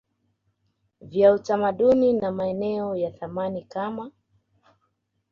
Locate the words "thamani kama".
3.11-4.11